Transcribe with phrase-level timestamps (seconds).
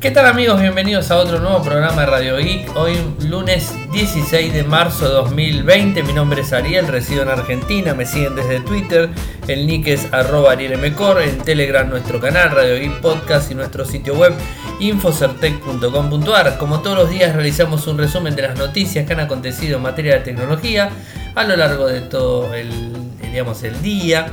[0.00, 0.58] ¿Qué tal amigos?
[0.58, 2.74] Bienvenidos a otro nuevo programa de Radio Geek.
[2.74, 2.96] Hoy
[3.28, 6.02] lunes 16 de marzo de 2020.
[6.04, 7.92] Mi nombre es Ariel, resido en Argentina.
[7.92, 9.10] Me siguen desde Twitter.
[9.46, 11.20] El nick es arroba arielmcor.
[11.20, 14.32] En Telegram nuestro canal Radio Geek Podcast y nuestro sitio web
[14.78, 16.56] infocertec.com.ar.
[16.56, 20.14] Como todos los días realizamos un resumen de las noticias que han acontecido en materia
[20.14, 20.88] de tecnología
[21.34, 22.90] a lo largo de todo el,
[23.20, 24.28] digamos, el día,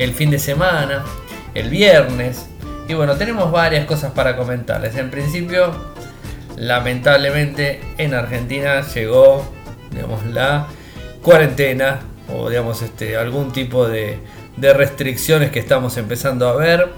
[0.00, 1.04] el fin de semana,
[1.54, 2.46] el viernes
[2.88, 4.96] y bueno, tenemos varias cosas para comentarles.
[4.96, 5.72] En principio,
[6.56, 9.44] lamentablemente en Argentina llegó
[9.90, 10.66] digamos, la
[11.22, 12.00] cuarentena
[12.34, 14.18] o digamos este, algún tipo de,
[14.56, 16.90] restricciones que estamos empezando a ver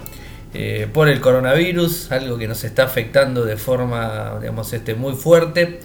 [0.53, 5.79] eh, por el coronavirus, algo que nos está afectando de forma digamos, este, muy fuerte.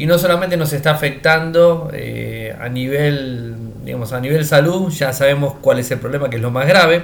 [0.00, 5.54] Y no solamente nos está afectando eh, a nivel digamos, a nivel salud, ya sabemos
[5.60, 7.02] cuál es el problema, que es lo más grave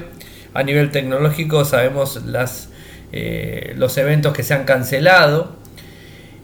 [0.55, 2.69] a nivel tecnológico sabemos las,
[3.13, 5.57] eh, los eventos que se han cancelado.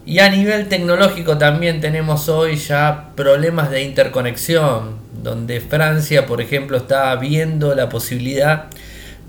[0.05, 6.77] Y a nivel tecnológico también tenemos hoy ya problemas de interconexión, donde Francia, por ejemplo,
[6.77, 8.65] está viendo la posibilidad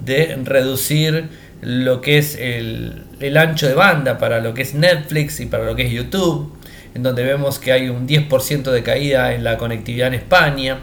[0.05, 1.29] de reducir
[1.61, 5.65] lo que es el, el, ancho de banda para lo que es Netflix y para
[5.65, 6.53] lo que es YouTube,
[6.95, 10.79] en donde vemos que hay un 10% de caída en la conectividad en España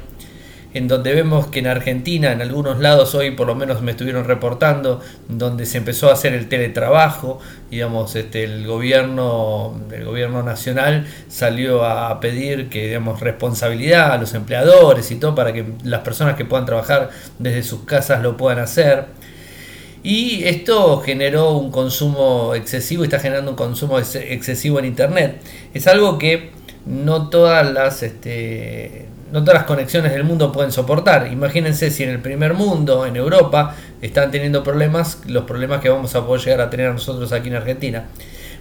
[0.73, 4.25] en donde vemos que en Argentina, en algunos lados hoy por lo menos me estuvieron
[4.25, 7.39] reportando, donde se empezó a hacer el teletrabajo,
[7.71, 14.33] digamos, este, el gobierno, el gobierno nacional salió a pedir que digamos responsabilidad a los
[14.33, 17.09] empleadores y todo para que las personas que puedan trabajar
[17.39, 19.05] desde sus casas lo puedan hacer.
[20.01, 25.41] Y esto generó un consumo excesivo está generando un consumo excesivo en internet.
[25.73, 26.51] Es algo que
[26.85, 31.31] no todas las este, no todas las conexiones del mundo pueden soportar.
[31.31, 36.15] Imagínense si en el primer mundo, en Europa, están teniendo problemas, los problemas que vamos
[36.15, 38.05] a poder llegar a tener nosotros aquí en Argentina.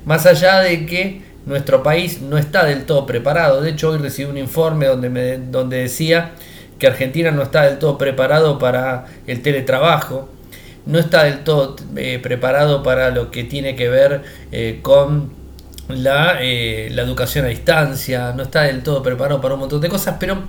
[0.05, 3.62] Más allá de que nuestro país no está del todo preparado.
[3.62, 6.33] De hecho, hoy recibí un informe donde, donde decía
[6.78, 10.28] que Argentina no está del todo preparado para el teletrabajo,
[10.86, 15.38] no está del todo eh, preparado para lo que tiene que ver eh, con
[15.89, 19.89] la, eh, la educación a distancia, no está del todo preparado para un montón de
[19.89, 20.43] cosas, pero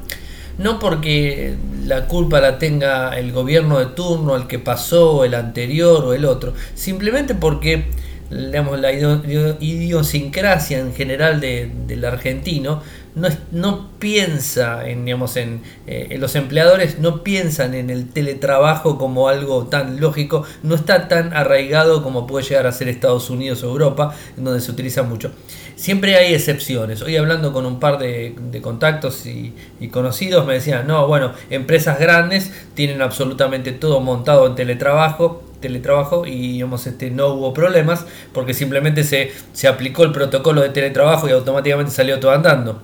[0.58, 1.56] no porque
[1.86, 6.26] la culpa la tenga el gobierno de turno, el que pasó, el anterior o el
[6.26, 7.86] otro, simplemente porque
[8.30, 12.82] digamos, la idiosincrasia en general del argentino
[13.19, 19.28] no, no piensa en, digamos, en, eh, los empleadores no piensan en el teletrabajo como
[19.28, 23.68] algo tan lógico, no está tan arraigado como puede llegar a ser Estados Unidos o
[23.68, 25.31] Europa, donde se utiliza mucho.
[25.75, 27.02] Siempre hay excepciones.
[27.02, 32.00] Hoy hablando con un par de, contactos y, y, conocidos me decían, no, bueno, empresas
[32.00, 38.53] grandes tienen absolutamente todo montado en teletrabajo, teletrabajo y digamos, este, no hubo problemas porque
[38.53, 42.81] simplemente se, se aplicó el protocolo de teletrabajo y automáticamente salió todo andando.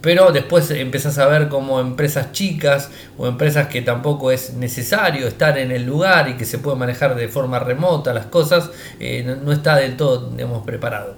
[0.00, 5.56] Pero después empezás a ver como empresas chicas o empresas que tampoco es necesario estar
[5.56, 9.50] en el lugar y que se puede manejar de forma remota las cosas, eh, no,
[9.50, 11.16] está del todo digamos, preparado.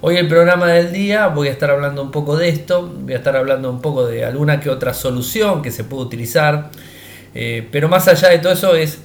[0.00, 3.16] Hoy el programa del día voy a estar hablando un poco de esto, voy a
[3.16, 6.70] estar hablando un poco de alguna que otra solución que se puede utilizar,
[7.34, 8.98] eh, pero más allá de todo eso es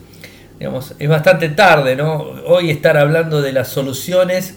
[0.59, 2.17] digamos, es bastante tarde, ¿no?
[2.45, 4.55] Hoy estar hablando de las soluciones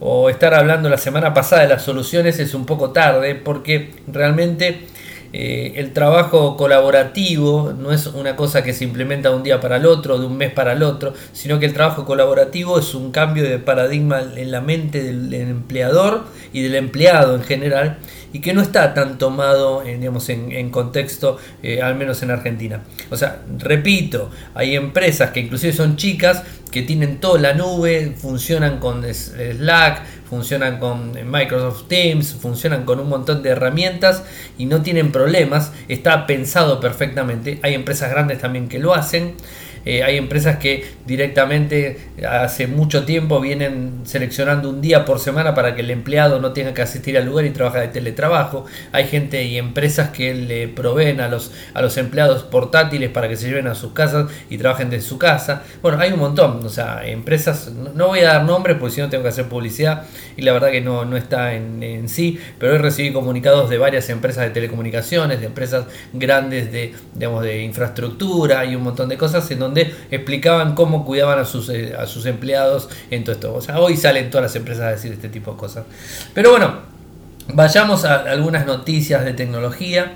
[0.00, 4.86] o estar hablando la semana pasada de las soluciones es un poco tarde porque realmente
[5.36, 9.78] eh, el trabajo colaborativo no es una cosa que se implementa de un día para
[9.78, 13.10] el otro, de un mes para el otro, sino que el trabajo colaborativo es un
[13.10, 16.22] cambio de paradigma en la mente del empleador
[16.52, 17.98] y del empleado en general
[18.34, 22.82] y que no está tan tomado en, digamos, en, contexto, eh, al menos en Argentina.
[23.08, 28.80] O sea, repito, hay empresas que inclusive son chicas que tienen toda la nube, funcionan
[28.80, 34.24] con Slack, funcionan con Microsoft Teams, funcionan con un montón de herramientas
[34.58, 37.60] y no tienen problemas, está pensado perfectamente.
[37.62, 39.36] Hay empresas grandes también que lo hacen.
[39.84, 41.98] Eh, hay empresas que directamente
[42.28, 46.72] hace mucho tiempo vienen seleccionando un día por semana para que el empleado no tenga
[46.72, 48.64] que asistir al lugar y trabaja de teletrabajo.
[48.92, 53.36] Hay gente y empresas que le proveen a los, a los empleados portátiles para que
[53.36, 55.62] se lleven a sus casas y trabajen desde su casa.
[55.82, 59.08] Bueno, hay un montón, o sea, empresas, no, voy a dar nombres porque si no
[59.08, 60.04] tengo que hacer publicidad
[60.36, 64.08] y la verdad que no, no está en, sí, pero hoy recibí comunicados de varias
[64.08, 69.50] empresas de telecomunicaciones, de empresas grandes de, digamos, de infraestructura y un montón de cosas
[69.50, 69.73] en donde
[70.10, 73.54] explicaban cómo cuidaban a sus, eh, a sus empleados en todo esto.
[73.54, 75.84] O sea, hoy salen todas las empresas a decir este tipo de cosas.
[76.32, 76.74] Pero bueno,
[77.52, 80.14] vayamos a algunas noticias de tecnología.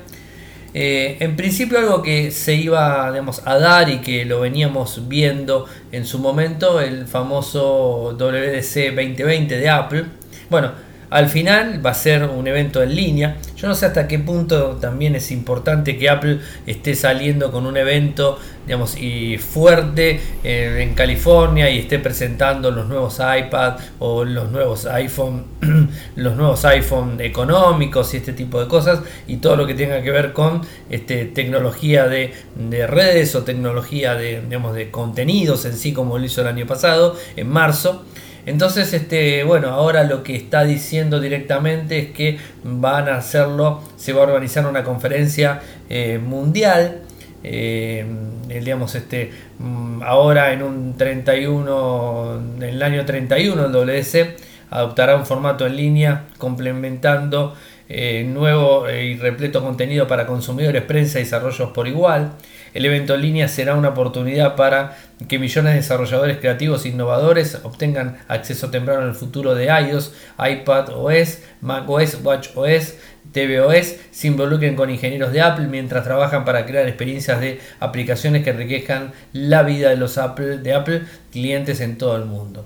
[0.75, 6.05] Eh, en principio algo que se iba a dar y que lo veníamos viendo en
[6.05, 10.05] su momento, el famoso WDC 2020 de Apple.
[10.51, 10.73] Bueno,
[11.11, 13.37] al final va a ser un evento en línea.
[13.57, 17.77] Yo no sé hasta qué punto también es importante que Apple esté saliendo con un
[17.77, 24.51] evento, digamos, y fuerte eh, en California y esté presentando los nuevos iPad o los
[24.51, 25.45] nuevos iPhone,
[26.17, 30.11] los nuevos iPhone económicos y este tipo de cosas y todo lo que tenga que
[30.11, 30.61] ver con
[30.91, 36.25] este, tecnología de, de redes o tecnología de, digamos, de contenidos en sí, como lo
[36.25, 38.05] hizo el año pasado, en marzo.
[38.49, 44.15] Entonces, este, bueno, ahora lo que está diciendo directamente es que van a hacerlo, se
[44.15, 45.61] va a organizar una conferencia
[45.91, 47.03] eh, mundial.
[47.45, 48.07] Eh,
[48.49, 54.37] digamos, este, mm, ahora en un 31, en el año 31 el WC
[54.71, 57.55] adoptará un formato en línea complementando
[57.91, 62.33] eh, nuevo y repleto contenido para consumidores, prensa y desarrollos por igual.
[62.75, 64.97] El evento en línea será una oportunidad para
[65.29, 70.91] que millones de desarrolladores creativos e innovadores obtengan acceso temprano al futuro de iOS, iPad
[70.91, 72.95] OS, macOS, WatchOS,
[73.33, 78.51] tvOS, se involucren con ingenieros de Apple mientras trabajan para crear experiencias de aplicaciones que
[78.51, 82.65] enriquezcan la vida de los Apple, Apple clientes en todo el mundo.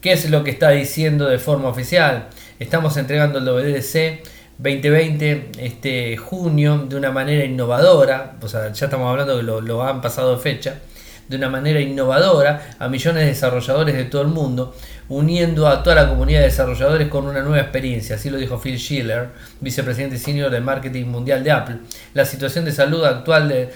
[0.00, 2.28] ¿Qué es lo que está diciendo de forma oficial?
[2.60, 4.22] Estamos entregando el WDC
[4.58, 9.84] 2020, este junio, de una manera innovadora, o sea, ya estamos hablando que lo, lo
[9.84, 10.80] han pasado de fecha,
[11.28, 14.74] de una manera innovadora a millones de desarrolladores de todo el mundo,
[15.08, 18.16] uniendo a toda la comunidad de desarrolladores con una nueva experiencia.
[18.16, 19.28] Así lo dijo Phil Schiller,
[19.60, 21.76] vicepresidente senior de marketing mundial de Apple.
[22.14, 23.70] La situación de salud actual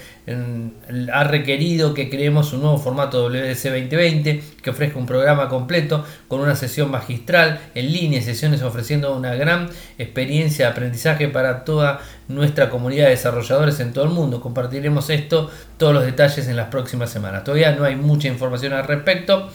[1.11, 6.39] ha requerido que creemos un nuevo formato WDC 2020 que ofrezca un programa completo con
[6.39, 12.69] una sesión magistral en línea, sesiones ofreciendo una gran experiencia de aprendizaje para toda nuestra
[12.69, 14.39] comunidad de desarrolladores en todo el mundo.
[14.39, 17.43] Compartiremos esto, todos los detalles en las próximas semanas.
[17.43, 19.49] Todavía no hay mucha información al respecto.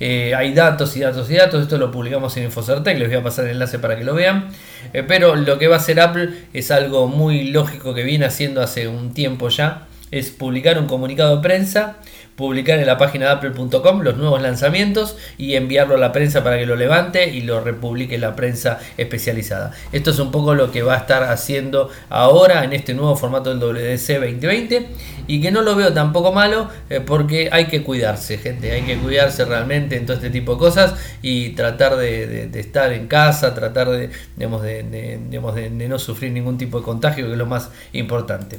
[0.00, 3.22] Eh, hay datos y datos y datos, esto lo publicamos en Infocertec, les voy a
[3.22, 4.48] pasar el enlace para que lo vean.
[4.92, 8.62] Eh, pero lo que va a hacer Apple es algo muy lógico que viene haciendo
[8.62, 11.96] hace un tiempo ya, es publicar un comunicado de prensa
[12.36, 16.58] publicar en la página de apple.com los nuevos lanzamientos y enviarlo a la prensa para
[16.58, 19.72] que lo levante y lo republique la prensa especializada.
[19.92, 23.54] Esto es un poco lo que va a estar haciendo ahora en este nuevo formato
[23.54, 24.88] del WDC 2020
[25.26, 28.96] y que no lo veo tampoco malo eh, porque hay que cuidarse, gente, hay que
[28.96, 33.90] cuidarse realmente en todo este tipo de cosas y tratar de, estar en casa, tratar
[33.90, 38.58] de, de no sufrir ningún tipo de contagio, que es lo más importante.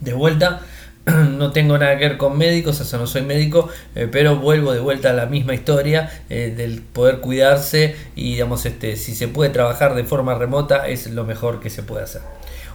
[0.00, 0.62] De vuelta,
[1.30, 4.80] no tengo nada que ver con médicos, eso no soy médico, eh, pero vuelvo de
[4.80, 9.50] vuelta a la misma historia eh, del poder cuidarse y digamos este si se puede
[9.50, 12.22] trabajar de forma remota es lo mejor que se puede hacer.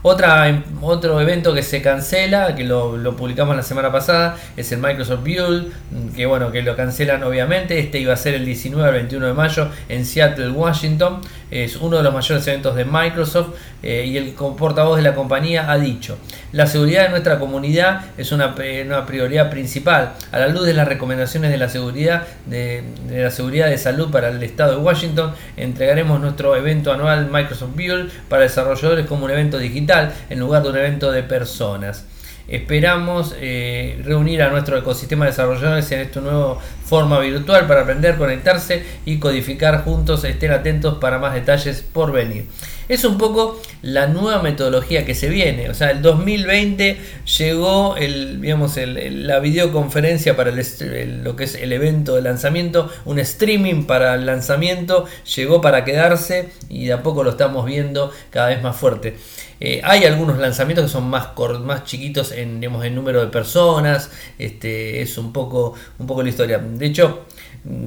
[0.02, 5.22] Otra, otro evento que se cancela, que lo, publicamos la semana pasada, es el Microsoft
[5.22, 5.72] Build,
[6.14, 7.78] que bueno, que lo cancelan obviamente.
[7.78, 11.20] Este iba a ser el 19 al 21 de mayo en Seattle, Washington.
[11.50, 15.70] Es uno de los mayores eventos de Microsoft eh, y el portavoz de la compañía
[15.70, 16.18] ha dicho,
[16.52, 18.54] la seguridad de nuestra comunidad es una,
[18.84, 20.14] una prioridad principal.
[20.32, 24.10] A la luz de las recomendaciones de la seguridad de, de la seguridad de salud
[24.10, 29.30] para el estado de Washington, entregaremos nuestro evento anual Microsoft Build para desarrolladores como un
[29.30, 29.85] evento digital
[30.30, 32.04] en lugar de un evento de personas.
[32.48, 38.16] Esperamos eh, reunir a nuestro ecosistema de desarrolladores en esta nueva forma virtual para aprender,
[38.16, 40.22] conectarse y codificar juntos.
[40.22, 42.46] Estén atentos para más detalles por venir.
[42.88, 45.70] Es un poco la nueva metodología que se viene.
[45.70, 46.98] O sea, el 2020
[47.38, 53.84] llegó el, digamos, la videoconferencia para lo que es el evento de lanzamiento, un streaming
[53.84, 58.62] para el lanzamiento, llegó para quedarse y de a poco lo estamos viendo cada vez
[58.62, 59.16] más fuerte.
[59.58, 61.30] Eh, hay algunos lanzamientos que son más,
[61.64, 64.10] más chiquitos en, número de personas.
[64.38, 66.58] Este, es un poco, un poco la historia.
[66.58, 67.26] De hecho,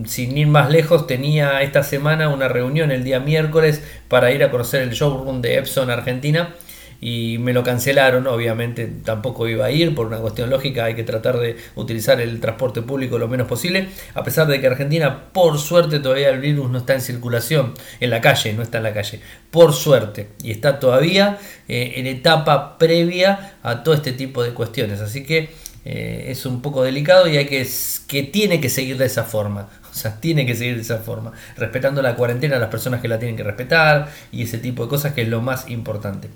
[0.06, 4.52] sin ir más lejos, tenía esta semana una reunión el día miércoles para ir a
[4.52, 6.56] conocer el showroom de Epson Argentina
[7.02, 11.04] y me lo cancelaron, obviamente tampoco iba a ir por una cuestión lógica, hay que
[11.04, 15.60] tratar de utilizar el transporte público lo menos posible, a pesar de que Argentina por
[15.60, 18.94] suerte todavía el virus no está en circulación, en la calle, no está en la
[18.94, 24.52] calle, por suerte, y está todavía eh, en etapa previa a todo este tipo de
[24.54, 25.50] cuestiones, así que
[25.86, 27.68] eh, es un poco delicado y hay que,
[28.08, 29.70] que tiene que seguir de esa forma.
[29.90, 33.18] O sea, tiene que seguir de esa forma, respetando la cuarentena las personas que la
[33.18, 36.30] tienen que respetar y ese tipo de cosas que es lo más importante.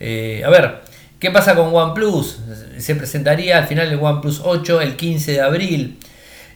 [0.00, 0.80] Eh, a ver,
[1.20, 2.40] ¿qué pasa con OnePlus?
[2.78, 5.98] Se presentaría al final el OnePlus 8 el 15 de abril.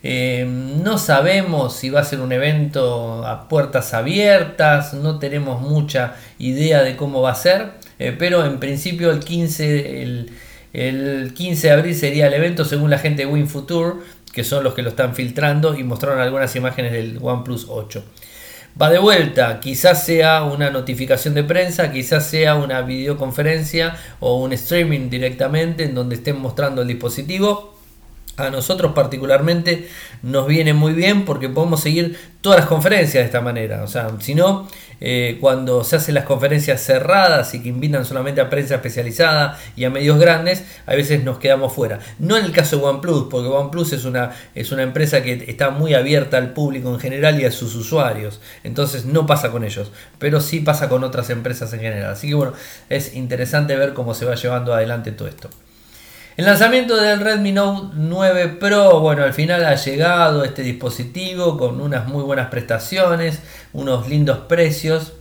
[0.02, 6.16] Eh, no sabemos si va a ser un evento a puertas abiertas, no tenemos mucha
[6.38, 7.70] idea de cómo va a ser.
[8.18, 10.30] pero en principio el 15, el,
[10.72, 14.00] el 15 de abril sería el evento según la gente de WinFuture,
[14.32, 18.04] que son los que lo están filtrando y mostraron algunas imágenes del OnePlus 8.
[18.80, 24.52] Va de vuelta, quizás sea una notificación de prensa, quizás sea una videoconferencia o un
[24.52, 27.80] streaming directamente en donde estén mostrando el dispositivo
[28.36, 29.88] a nosotros particularmente
[30.22, 33.82] nos viene muy bien porque podemos seguir todas las conferencias de esta manera.
[33.82, 34.68] O sea, si no,
[35.00, 39.85] eh, cuando se hacen las conferencias cerradas y que invitan solamente a prensa especializada y
[39.85, 41.99] a medios grandes, a veces nos quedamos fuera.
[42.19, 45.71] No en el caso de OnePlus, porque OnePlus es una, es una empresa que está
[45.71, 48.40] muy abierta al público en general y a sus usuarios.
[48.64, 52.12] Entonces no pasa con ellos, pero sí pasa con otras empresas en general.
[52.12, 52.52] Así que bueno,
[52.88, 55.50] es interesante ver cómo se va llevando adelante todo esto.
[56.40, 61.82] El lanzamiento del Redmi Note 9 Pro, bueno, al final ha llegado este dispositivo con
[61.82, 63.40] unas muy buenas prestaciones,
[63.75, 65.12] unos lindos precios.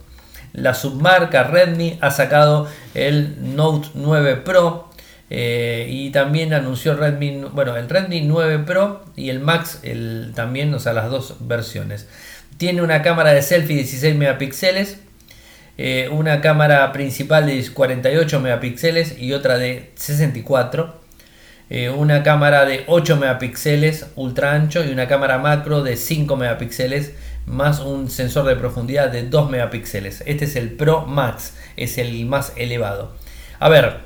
[0.54, 4.88] La submarca Redmi ha sacado el Note 9 Pro
[5.30, 10.74] eh, y también anunció Redmi, bueno, el Redmi 9 Pro y el Max el, también,
[10.74, 12.08] o sea, las dos versiones.
[12.56, 15.02] Tiene una cámara de selfie 16 megapíxeles,
[15.78, 20.99] eh, una cámara principal de 48 megapíxeles y otra de 64
[21.70, 27.14] eh, una cámara de 8 megapíxeles ultra ancho y una cámara macro de 5 megapíxeles
[27.46, 30.24] más un sensor de profundidad de 2 megapíxeles.
[30.26, 33.14] Este es el Pro Max, es el más elevado.
[33.60, 33.98] A ver,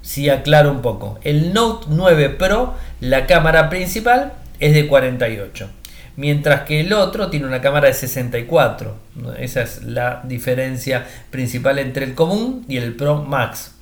[0.00, 1.18] si aclaro un poco.
[1.22, 5.68] El Note 9 Pro, la cámara principal es de 48.
[6.16, 8.96] Mientras que el otro tiene una cámara de 64.
[9.38, 13.77] Esa es la diferencia principal entre el común y el Pro Max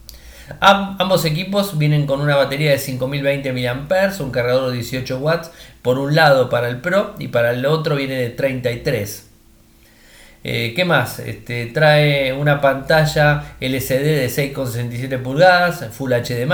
[0.61, 5.50] ambos equipos vienen con una batería de 5020 mAh, un cargador de 18 watts
[5.83, 9.26] por un lado para el Pro y para el otro viene de 33.
[10.49, 11.19] Eh, ¿Qué más?
[11.19, 16.47] Este, trae una pantalla LCD de 6,67 pulgadas, Full HD+,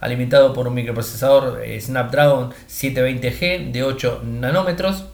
[0.00, 5.06] alimentado por un microprocesador eh, Snapdragon 720G de 8 nanómetros.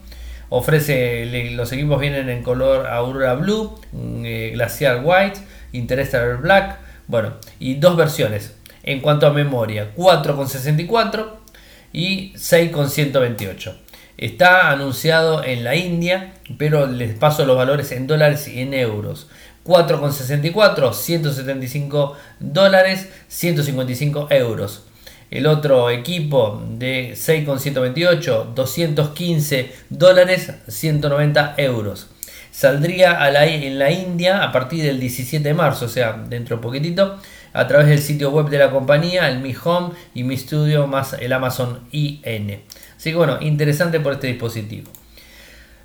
[0.49, 3.79] Ofrece, los equipos vienen en color Aurora Blue,
[4.25, 5.39] eh, Glaciar White,
[5.71, 8.53] Interstellar Black, bueno, y dos versiones.
[8.83, 11.31] En cuanto a memoria, 4,64
[11.91, 13.75] y 6,128.
[14.15, 19.27] Está anunciado en la India, pero les paso los valores en dólares y en euros.
[19.65, 24.83] 4,64, 175 dólares, 155 euros.
[25.31, 32.07] El otro equipo de 6,128, 215 dólares, 190 euros
[32.59, 37.17] saldría en la India a partir del 17 de marzo, o sea, dentro de poquitito,
[37.53, 41.13] a través del sitio web de la compañía, el Mi Home y Mi Studio más
[41.13, 42.59] el Amazon IN.
[42.97, 44.91] Así que bueno, interesante por este dispositivo.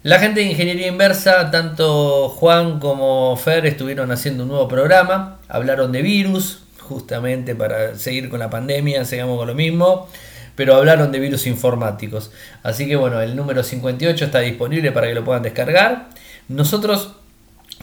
[0.02, 5.93] La gente de Ingeniería Inversa, tanto Juan como Fer estuvieron haciendo un nuevo programa, hablaron
[5.93, 10.09] de virus, justamente para seguir con la pandemia, sigamos con lo mismo,
[10.57, 12.33] pero hablaron de virus informáticos.
[12.64, 16.09] Así que bueno, el número 58 está disponible para que lo puedan descargar.
[16.48, 17.12] Nosotros,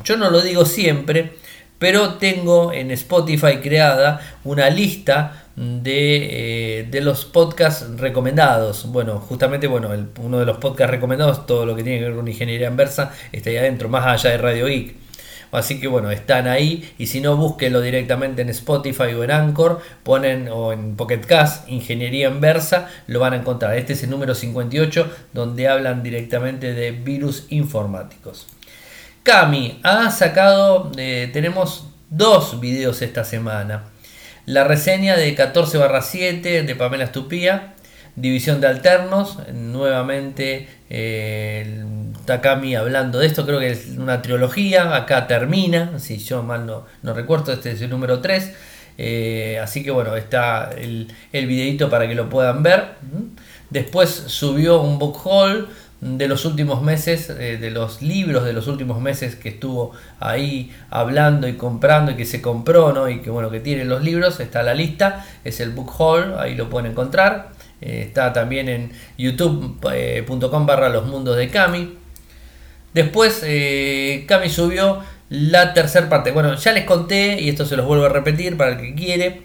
[0.04, 1.34] yo no lo digo siempre,
[1.80, 8.86] pero tengo en Spotify creada una lista de, eh, de, los podcasts recomendados.
[8.92, 9.90] Bueno, justamente bueno,
[10.20, 13.50] uno de los podcasts recomendados, todo lo que tiene que ver con ingeniería inversa, está
[13.50, 14.96] ahí adentro, más allá de Radio Geek.
[15.52, 19.82] Así que bueno, están ahí y si no, búsquenlo directamente en Spotify o en Anchor,
[20.04, 23.78] ponen o en Pocket Cast, Ingeniería Inversa, lo van a encontrar.
[23.78, 28.48] Este es el número 58 donde hablan directamente de virus informáticos.
[29.24, 33.86] Cami ha sacado, eh, tenemos dos videos esta semana.
[34.46, 37.76] La reseña de 14 barra 7 de Pamela Estupía,
[38.16, 41.84] División de Alternos, nuevamente eh,
[42.26, 46.86] Takami hablando de esto, creo que es una trilogía, acá termina, si yo mal no,
[47.04, 48.54] no recuerdo, este es el número 3.
[48.98, 52.90] Eh, así que bueno, está el, el videito para que lo puedan ver.
[53.70, 55.70] Después subió un book haul
[56.02, 60.72] de los últimos meses, eh, de los libros de los últimos meses que estuvo ahí
[60.90, 63.08] hablando y comprando y que se compró, ¿no?
[63.08, 66.56] Y que bueno, que tiene los libros, está la lista, es el book haul, ahí
[66.56, 67.52] lo pueden encontrar.
[67.82, 70.26] Eh, está también en youtube.com eh,
[70.66, 71.98] barra los mundos de Cami.
[72.94, 73.46] Después
[74.28, 76.32] Cami subió la tercera parte.
[76.32, 79.44] Bueno, ya les conté y esto se los vuelvo a repetir para el que quiere.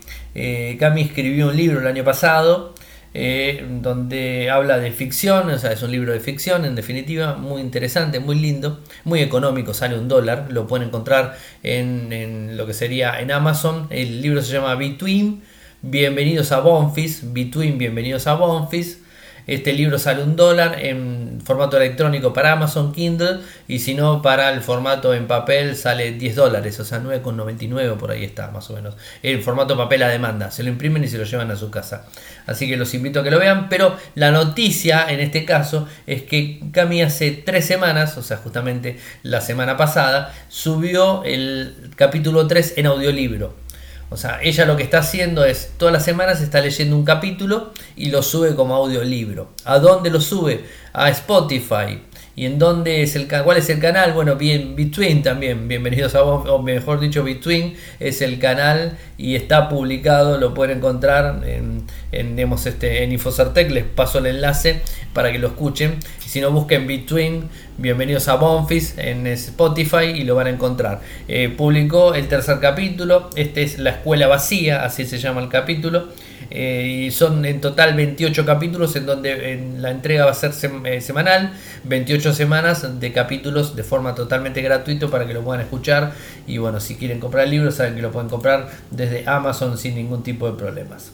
[0.78, 2.74] Cami escribió un libro el año pasado
[3.18, 7.62] eh, donde habla de ficción, o sea, es un libro de ficción en definitiva, muy
[7.62, 13.18] interesante, muy lindo, muy económico, sale un dólar, lo pueden encontrar en, lo que sería
[13.18, 15.42] en Amazon, el libro se llama Between,
[15.88, 18.98] Bienvenidos a Bonfis, Between, Bienvenidos a Bonfis,
[19.46, 23.38] este libro sale un dólar, en formato electrónico para Amazon Kindle
[23.68, 28.10] y si no para el formato en papel sale 10 dólares, o sea 9,99 por
[28.10, 28.96] ahí está más o menos.
[29.22, 32.06] El formato papel a demanda, se lo imprimen y se lo llevan a su casa.
[32.46, 36.24] Así que los invito a que lo vean, pero la noticia en este caso es
[36.24, 42.74] que Cami hace tres semanas, o sea justamente la semana pasada, subió el capítulo 3
[42.78, 43.65] en audiolibro.
[44.08, 47.72] O sea, ella lo que está haciendo es, todas las semanas está leyendo un capítulo
[47.96, 49.50] y lo sube como audiolibro.
[49.64, 50.64] ¿A dónde lo sube?
[50.92, 52.02] A Spotify.
[52.38, 54.12] ¿Y en dónde es el cuál es el canal?
[54.12, 59.36] Bueno, bien Between también, bienvenidos a vos, o mejor dicho, Between es el canal y
[59.36, 64.82] está publicado, lo pueden encontrar en, en, este, en Infocertec, les paso el enlace
[65.14, 65.94] para que lo escuchen.
[66.18, 71.00] Si no, busquen Between, bienvenidos a Bonfis en Spotify y lo van a encontrar.
[71.28, 76.08] Eh, publicó el tercer capítulo, este es La Escuela Vacía, así se llama el capítulo.
[76.58, 80.52] Eh, y son en total 28 capítulos en donde en la entrega va a ser
[80.86, 81.52] eh, semanal,
[81.84, 86.12] 28 semanas de capítulos de forma totalmente gratuita para que lo puedan escuchar
[86.46, 89.96] y bueno, si quieren comprar el libro saben que lo pueden comprar desde Amazon sin
[89.96, 91.12] ningún tipo de problemas.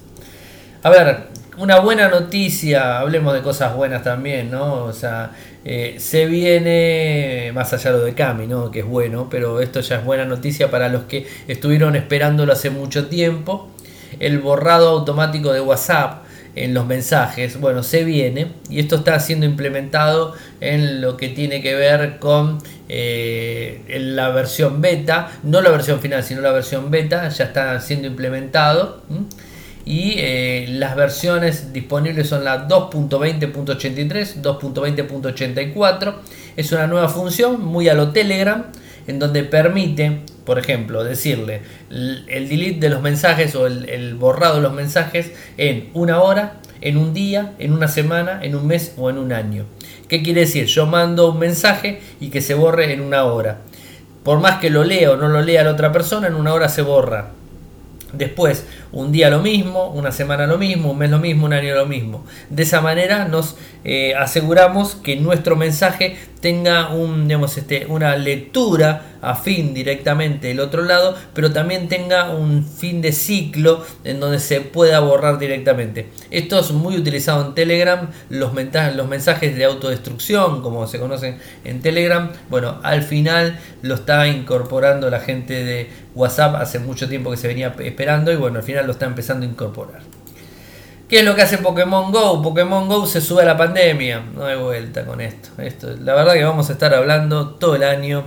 [0.84, 4.84] A ver, una buena noticia, hablemos de cosas buenas también, ¿no?
[4.84, 5.32] O sea,
[5.64, 8.70] eh, se viene, más allá de lo de Cami, ¿no?
[8.70, 12.70] Que es bueno, pero esto ya es buena noticia para los que estuvieron esperándolo hace
[12.70, 13.71] mucho tiempo
[14.22, 16.22] el borrado automático de WhatsApp
[16.54, 17.58] en los mensajes.
[17.58, 22.58] Bueno, se viene y esto está siendo implementado en lo que tiene que ver con
[22.88, 28.06] eh, la versión beta, no la versión final, sino la versión beta, ya está siendo
[28.06, 29.02] implementado.
[29.84, 36.14] Y eh, las versiones disponibles son la 2.20.83, 2.20.84.
[36.56, 38.66] Es una nueva función muy a lo Telegram
[39.08, 44.62] en donde permite, por ejemplo, decirle el, delete de los mensajes o el, borrado de
[44.62, 49.08] los mensajes en una hora, en un día, en una semana, en un mes o
[49.08, 49.64] en un año.
[50.08, 50.66] ¿Qué quiere decir?
[50.66, 53.58] Yo mando un mensaje y que se borre en una hora.
[54.24, 56.68] Por más que lo lea o no lo lea la otra persona, en una hora
[56.68, 57.30] se borra.
[58.12, 61.74] Después, un día lo mismo, una semana lo mismo, un mes lo mismo, un año
[61.74, 62.26] lo mismo.
[62.50, 69.12] De esa manera nos eh, aseguramos que nuestro mensaje tenga un, digamos, este, una lectura
[69.22, 74.60] afín directamente del otro lado, pero también tenga un fin de ciclo en donde se
[74.60, 76.08] pueda borrar directamente.
[76.32, 81.80] Esto es muy utilizado en Telegram, los, los mensajes de autodestrucción, como se conocen en
[81.80, 87.36] Telegram, bueno, al final lo está incorporando la gente de WhatsApp hace mucho tiempo que
[87.36, 90.21] se venía esperando y bueno, al final lo está empezando a incorporar.
[91.12, 92.40] ¿Qué es lo que hace Pokémon Go?
[92.40, 94.22] Pokémon Go se sube a la pandemia.
[94.34, 95.50] No hay vuelta con esto.
[95.58, 95.94] esto.
[96.00, 98.24] La verdad que vamos a estar hablando todo el año.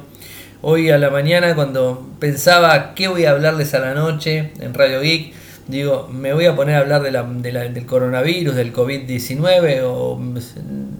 [0.62, 5.02] Hoy a la mañana cuando pensaba qué voy a hablarles a la noche en Radio
[5.02, 5.34] Geek,
[5.68, 10.22] digo, me voy a poner a hablar de la, del coronavirus, del COVID-19 o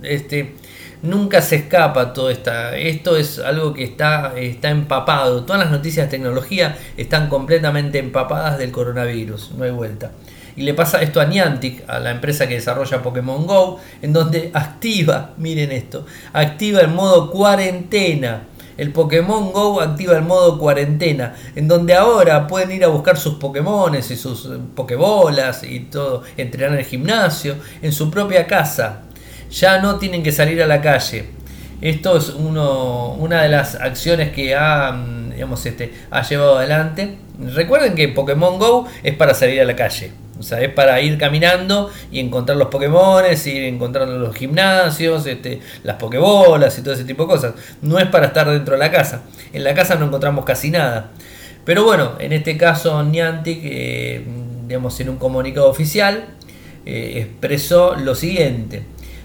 [0.02, 0.56] este
[1.04, 6.08] nunca se escapa todo esta, esto es algo que está, está empapado, todas las noticias
[6.08, 10.14] de tecnología están completamente empapadas del coronavirus, no hay vuelta.
[10.58, 14.52] Y le pasa esto a Niantic, a la empresa que desarrolla Pokémon Go, en donde
[14.54, 18.44] activa, miren esto, activa el modo cuarentena.
[18.78, 23.36] El Pokémon Go activa el modo cuarentena, en donde ahora pueden ir a buscar sus
[23.36, 29.04] Pokémones y sus eh, Pokébolas y todo, entrenar en el gimnasio, en su propia casa.
[29.50, 31.30] Ya no tienen que salir a la calle.
[31.82, 37.18] Esto es una de las acciones que ha, mm, digamos, este, ha llevado adelante.
[37.54, 40.12] Recuerden que Pokémon Go es para salir a la calle.
[40.46, 45.60] O sea, es para ir caminando y encontrar los Pokémon, ir encontrando los gimnasios, este,
[45.82, 47.56] las Pokébolas y todo ese tipo de cosas.
[47.82, 49.24] No es para estar dentro de la casa.
[49.54, 51.10] En la casa no encontramos casi nada.
[51.64, 54.24] Pero bueno, en este caso Niantic, eh,
[54.68, 56.26] digamos, en un comunicado oficial,
[56.86, 58.84] eh, expresó lo siguiente.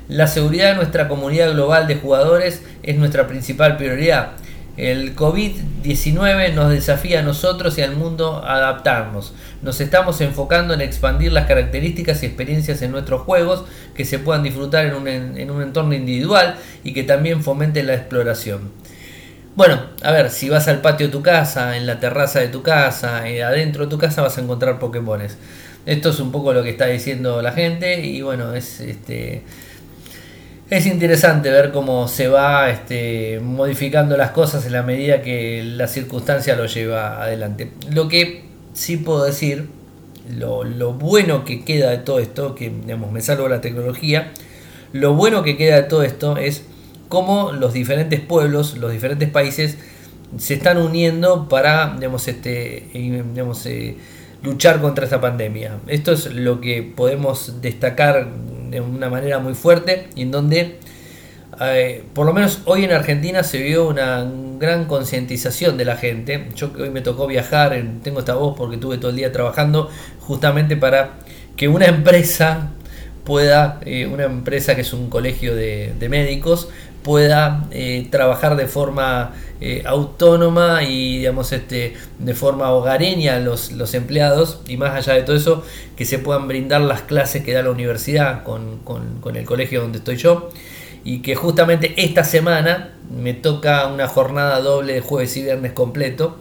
[0.09, 4.33] La seguridad de nuestra comunidad global de jugadores es nuestra principal prioridad.
[4.81, 9.35] El COVID-19 nos desafía a nosotros y al mundo a adaptarnos.
[9.61, 14.43] Nos estamos enfocando en expandir las características y experiencias en nuestros juegos que se puedan
[14.43, 18.71] disfrutar en un, en un entorno individual y que también fomenten la exploración.
[19.55, 22.63] Bueno, a ver, si vas al patio de tu casa, en la terraza de tu
[22.63, 25.37] casa, eh, adentro de tu casa vas a encontrar Pokémones.
[25.85, 29.43] Esto es un poco lo que está diciendo la gente y bueno, es este
[30.71, 35.89] es interesante ver cómo se va este, modificando las cosas en la medida que la
[35.89, 37.73] circunstancia lo lleva adelante.
[37.91, 39.67] Lo que sí puedo decir,
[40.39, 44.31] lo, bueno que queda de todo esto, que digamos, me salvo la tecnología,
[44.93, 46.63] lo bueno que queda de todo esto es
[47.09, 49.77] cómo los diferentes pueblos, los diferentes países
[50.39, 53.97] se están uniendo para este, eh,
[54.45, 55.79] luchar contra esta pandemia.
[55.89, 58.29] Esto es lo que podemos destacar
[58.71, 60.79] de una manera muy fuerte y en donde
[61.61, 64.27] eh, por lo menos hoy en Argentina se vio una
[64.59, 66.49] gran concientización de la gente.
[66.55, 69.91] Yo que hoy me tocó viajar, tengo esta voz porque tuve todo el día trabajando
[70.21, 71.19] justamente para
[71.57, 72.71] que una empresa
[73.25, 76.69] pueda, eh, una empresa que es un colegio de, médicos,
[77.03, 79.33] pueda eh, trabajar de forma
[79.85, 85.37] autónoma y digamos este de forma hogareña los, los empleados y más allá de todo
[85.37, 85.63] eso
[85.97, 89.99] que se puedan brindar las clases que da la universidad con, con el colegio donde
[89.99, 90.49] estoy yo
[91.05, 96.39] y que justamente esta semana me toca una jornada doble de jueves y viernes completo.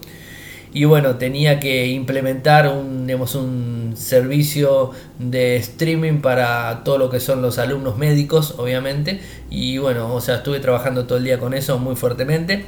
[0.72, 7.42] Y bueno, tenía que implementar un, un servicio de streaming para todo lo que son
[7.42, 9.20] los alumnos médicos, obviamente.
[9.50, 12.66] Y bueno, o sea, estuve trabajando todo el día con eso muy fuertemente.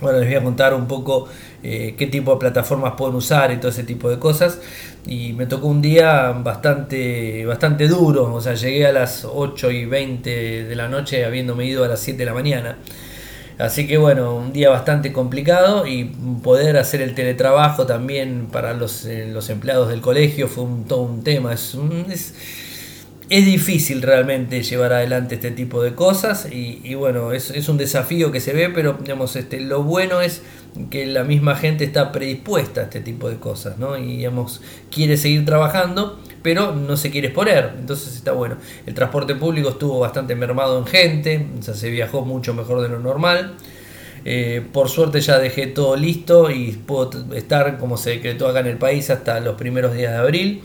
[0.00, 1.28] Bueno, les voy a contar un poco
[1.62, 4.60] eh, qué tipo de plataformas pueden usar y todo ese tipo de cosas.
[5.06, 9.86] Y me tocó un día bastante, bastante duro, o sea, llegué a las 8 y
[9.86, 12.78] 20 de la noche habiéndome ido a las 7 de la mañana.
[13.58, 16.04] Así que bueno, un día bastante complicado y
[16.42, 21.02] poder hacer el teletrabajo también para los, eh, los empleados del colegio fue un, todo
[21.02, 21.52] un tema.
[21.52, 21.76] Es,
[22.08, 22.34] es,
[23.30, 28.30] es difícil realmente llevar adelante este tipo de cosas y, bueno, es, es, un desafío
[28.30, 30.42] que se ve, pero digamos, este, lo bueno es
[30.90, 33.98] que la misma gente está predispuesta a este tipo de cosas, ¿no?
[33.98, 38.56] Y digamos, quiere seguir trabajando, pero no se quiere exponer, entonces está bueno.
[38.86, 43.56] El transporte público estuvo bastante mermado en gente, se viajó mucho mejor de lo normal.
[44.24, 48.66] Eh, por suerte ya dejé todo listo y puedo estar como se decretó acá en
[48.66, 50.62] el país hasta los primeros días de abril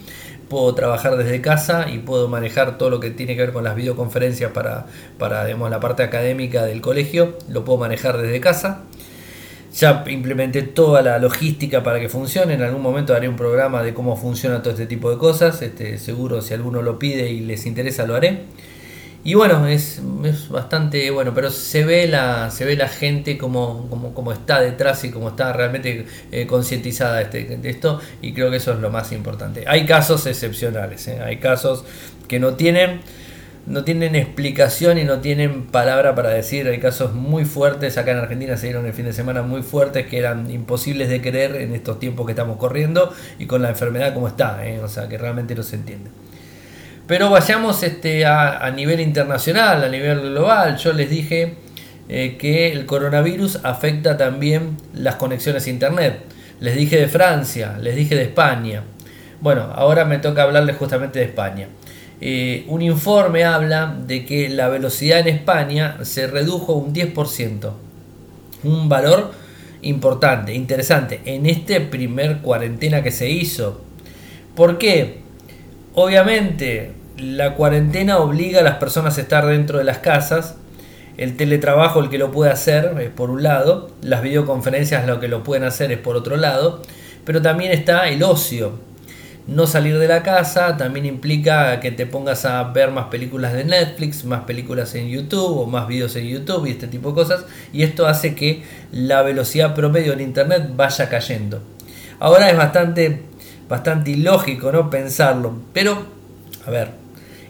[0.54, 3.76] puedo trabajar desde casa y puedo manejar todo lo que tiene que ver con las
[3.76, 4.86] videoconferencias para,
[5.18, 8.84] para la parte académica del colegio, lo puedo manejar desde casa.
[9.74, 12.54] Ya implementé toda la logística para que funcione.
[12.54, 15.62] En algún momento haré un programa de cómo funciona todo este tipo de cosas.
[15.62, 18.44] Este, seguro si alguno lo pide y les interesa lo haré.
[19.26, 20.02] Y bueno, es,
[20.50, 25.12] bastante bueno, pero se ve la, se ve la gente como, como, está detrás y
[25.12, 29.14] como está realmente eh, concientizada este, de esto y creo que eso es lo más
[29.14, 29.64] importante.
[29.66, 31.22] Hay casos excepcionales, ¿eh?
[31.24, 31.86] hay casos
[32.28, 33.00] que no tienen,
[33.66, 38.18] no tienen explicación y no tienen palabra para decir, hay casos muy fuertes, acá en
[38.18, 41.74] Argentina se dieron el fin de semana muy fuertes que eran imposibles de creer en
[41.74, 44.82] estos tiempos que estamos corriendo y con la enfermedad como está, ¿eh?
[44.82, 46.10] o sea que realmente no se entiende.
[47.08, 50.78] Pero vayamos este, a, nivel internacional, a nivel global.
[50.78, 51.56] Yo les dije
[52.08, 56.22] eh, que el coronavirus afecta también las conexiones a Internet.
[56.62, 58.84] Les dije de Francia, les dije de España.
[59.42, 61.68] Bueno, ahora me toca hablarles justamente de España.
[62.26, 67.74] Eh, un informe habla de que la velocidad en España se redujo un 10%.
[68.64, 69.34] Un valor
[69.82, 73.82] importante, interesante, en este primer cuarentena que se hizo.
[74.56, 75.20] ¿Por qué?
[75.96, 80.56] Obviamente, la cuarentena obliga a las personas a estar dentro de las casas.
[81.18, 83.90] El teletrabajo, el que lo puede hacer, es por un lado.
[84.02, 86.84] Las videoconferencias, lo que lo pueden hacer, es por otro lado.
[87.26, 88.93] Pero también está el ocio.
[89.46, 93.66] No salir de la casa también implica que te pongas a ver más películas de
[93.66, 97.46] Netflix, más películas en YouTube o más videos en YouTube y este tipo de cosas.
[97.74, 101.62] Y esto hace que la velocidad promedio en Internet vaya cayendo.
[102.20, 103.34] Ahora es bastante
[103.68, 104.90] bastante ilógico, ¿no?
[104.90, 105.54] Pensarlo.
[105.74, 106.06] Pero,
[106.66, 106.92] a ver,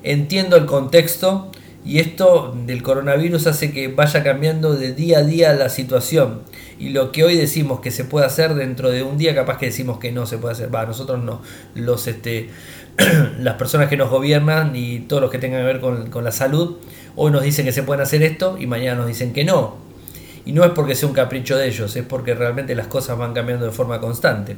[0.03, 1.51] entiendo el contexto
[1.85, 6.41] y esto del coronavirus hace que vaya cambiando de día a día la situación.
[6.79, 9.65] Y lo que hoy decimos que se puede hacer dentro de un día, capaz que
[9.65, 10.73] decimos que no se puede hacer.
[10.73, 11.41] Va, nosotros no.
[11.75, 12.49] Los, este,
[13.39, 16.31] las personas que nos gobiernan y todos los que tengan que ver con, con la
[16.31, 16.77] salud,
[17.15, 19.75] hoy nos dicen que se pueden hacer esto y mañana nos dicen que no.
[20.45, 23.33] Y no es porque sea un capricho de ellos, es porque realmente las cosas van
[23.33, 24.55] cambiando de forma constante.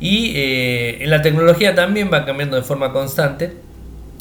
[0.00, 3.54] Y eh, en la tecnología también va cambiando de forma constante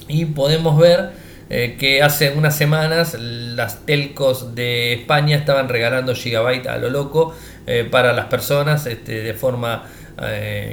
[0.08, 6.68] y podemos ver eh, que hace unas semanas las telcos de España estaban regalando gigabyte
[6.68, 7.36] a lo loco
[7.68, 9.84] eh, para las personas este, de forma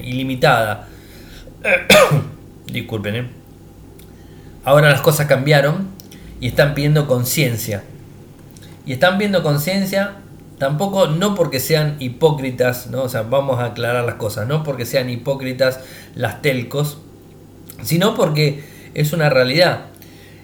[0.05, 0.87] ilimitada.
[2.67, 3.31] Disculpen.
[4.65, 5.89] Ahora las cosas cambiaron
[6.41, 7.83] y están pidiendo conciencia.
[8.85, 10.17] Y están viendo conciencia
[10.61, 13.05] Tampoco, no porque sean hipócritas, ¿no?
[13.05, 15.81] O sea, vamos a aclarar las cosas, no porque sean hipócritas
[16.15, 16.99] las telcos,
[17.83, 19.87] sino porque es una realidad.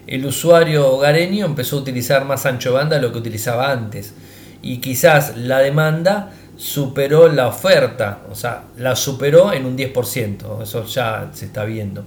[0.07, 4.13] El usuario hogareño empezó a utilizar más ancho banda de lo que utilizaba antes.
[4.61, 10.85] Y quizás la demanda superó la oferta, o sea, la superó en un 10%, eso
[10.85, 12.03] ya se está viendo.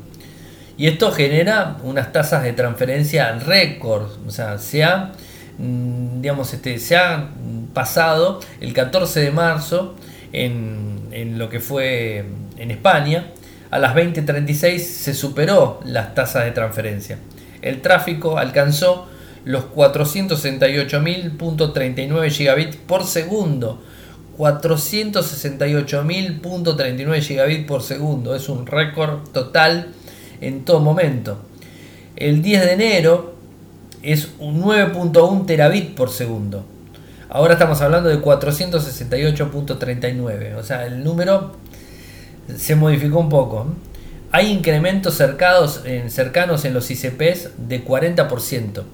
[0.77, 5.13] Y esto genera unas tasas de transferencia récord, o sea, se ha,
[5.59, 7.29] mm, digamos, este, se ha
[7.73, 9.95] pasado, el 14 de marzo,
[10.33, 12.25] en, en lo que fue
[12.57, 13.27] en España,
[13.71, 17.19] a las 20.36 se superó las tasas de transferencia.
[17.62, 19.09] El tráfico alcanzó
[19.44, 23.83] los 468.039 gigabits por segundo.
[24.37, 28.35] 468.039 gigabits por segundo.
[28.35, 29.88] Es un récord total
[30.40, 31.38] en todo momento.
[32.16, 33.35] El 10 de enero
[34.03, 36.64] es un 9.1 terabit por segundo.
[37.29, 40.57] Ahora estamos hablando de 468.39.
[40.57, 41.53] O sea, el número
[42.57, 43.66] se modificó un poco.
[44.33, 48.85] Hay incrementos cercanos en, cercanos en los ICPs de 40%.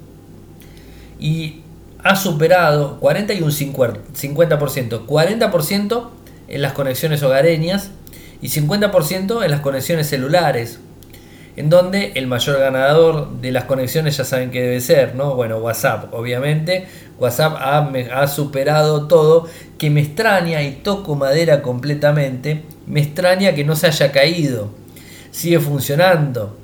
[1.18, 1.60] Y
[2.02, 5.06] ha superado 40 y un 50%.
[5.06, 6.08] 40%
[6.48, 7.90] en las conexiones hogareñas
[8.40, 10.80] y 50% en las conexiones celulares.
[11.56, 15.34] En donde el mayor ganador de las conexiones ya saben que debe ser, ¿no?
[15.34, 16.86] Bueno, WhatsApp, obviamente.
[17.18, 19.48] WhatsApp ha, ha superado todo.
[19.76, 22.62] Que me extraña y toco madera completamente.
[22.86, 24.85] Me extraña que no se haya caído.
[25.36, 26.56] Sigue funcionando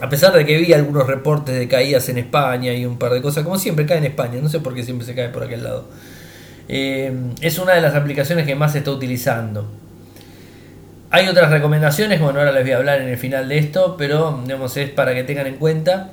[0.00, 3.22] a pesar de que vi algunos reportes de caídas en España y un par de
[3.22, 5.62] cosas, como siempre cae en España, no sé por qué siempre se cae por aquel
[5.62, 5.86] lado.
[6.68, 9.66] Eh, es una de las aplicaciones que más se está utilizando.
[11.10, 14.40] Hay otras recomendaciones, bueno, ahora les voy a hablar en el final de esto, pero
[14.42, 16.10] digamos, es para que tengan en cuenta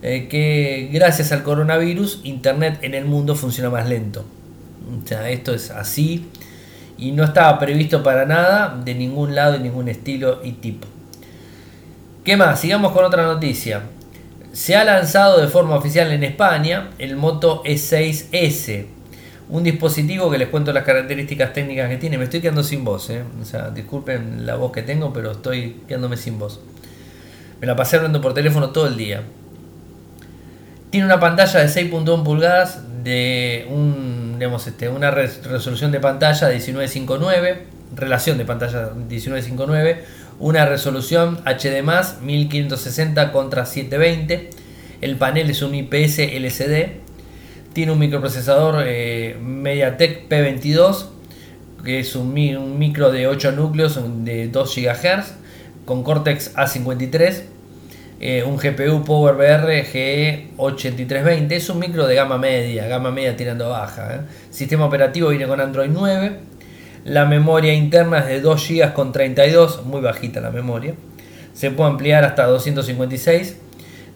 [0.00, 4.24] eh, que gracias al coronavirus, Internet en el mundo funciona más lento.
[5.02, 6.30] O sea, esto es así
[6.96, 10.86] y no estaba previsto para nada de ningún lado, de ningún estilo y tipo.
[12.24, 12.58] ¿Qué más?
[12.58, 13.82] Sigamos con otra noticia.
[14.50, 18.86] Se ha lanzado de forma oficial en España el Moto E6S,
[19.50, 22.16] un dispositivo que les cuento las características técnicas que tiene.
[22.16, 23.22] Me estoy quedando sin voz, ¿eh?
[23.42, 26.60] o sea, disculpen la voz que tengo, pero estoy quedándome sin voz.
[27.60, 29.20] Me la pasé hablando por teléfono todo el día.
[30.88, 36.54] Tiene una pantalla de 6.1 pulgadas de un, digamos, este, una resolución de pantalla de
[36.54, 44.50] 1959, relación de pantalla 1959 una resolución HD 1560 contra 720.
[45.00, 47.00] El panel es un IPS LCD.
[47.72, 51.06] Tiene un microprocesador eh, MediaTek P22,
[51.84, 55.32] que es un, micro de 8 núcleos de 2 GHz,
[55.84, 57.42] con Cortex A53.
[58.20, 61.52] Eh, un GPU PowerVR G8320.
[61.52, 64.14] Es un micro de gama media, gama media tirando baja.
[64.14, 64.20] ¿eh?
[64.50, 66.53] Sistema operativo viene con Android 9
[67.04, 70.94] la memoria interna es de 2 GB con 32, muy bajita la memoria.
[71.52, 73.56] Se puede ampliar hasta 256.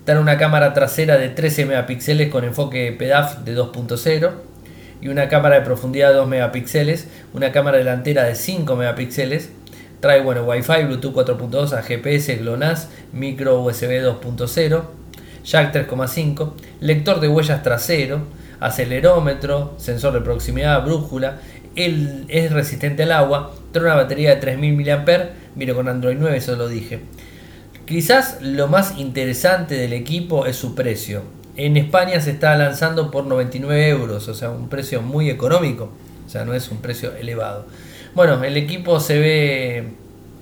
[0.07, 4.31] Tiene una cámara trasera de 13 megapíxeles con enfoque PDAF de 2.0
[5.03, 9.51] y una cámara de profundidad de 2 megapíxeles, una cámara delantera de 5 megapíxeles.
[10.01, 14.83] Trae bueno, Wi-Fi, Bluetooth 4.2, a GPS, GLONASS, micro USB 2.0,
[15.45, 18.23] jack 3.5, lector de huellas trasero,
[18.61, 21.39] acelerómetro, sensor de proximidad, brújula
[22.29, 26.57] es resistente al agua, trae una batería de 3000 mAh, mire con Android 9, eso
[26.57, 27.01] lo dije.
[27.87, 31.23] Quizás lo más interesante del equipo es su precio.
[31.57, 35.91] En España se está lanzando por 99 euros, o sea, un precio muy económico,
[36.27, 37.67] o sea, no es un precio elevado.
[38.15, 39.89] Bueno, el equipo se ve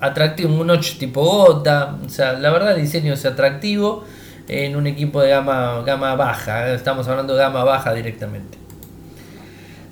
[0.00, 4.04] atractivo, un notch tipo gota, o sea, la verdad el diseño es atractivo
[4.48, 8.65] en un equipo de gama, gama baja, estamos hablando de gama baja directamente.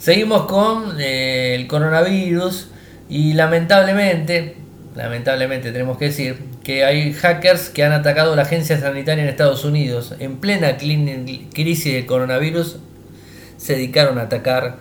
[0.05, 2.69] Seguimos con eh, el coronavirus
[3.09, 4.55] y lamentablemente,
[4.95, 9.65] lamentablemente tenemos que decir que hay hackers que han atacado la agencia sanitaria en Estados
[9.65, 10.15] Unidos.
[10.19, 12.81] En plena crisis del coronavirus
[13.57, 14.77] se dedicaron a atacar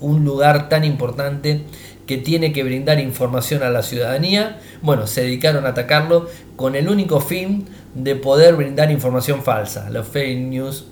[0.00, 1.60] un lugar tan importante
[2.06, 4.60] que tiene que brindar información a la ciudadanía.
[4.80, 10.08] Bueno, se dedicaron a atacarlo con el único fin de poder brindar información falsa, los
[10.08, 10.86] fake news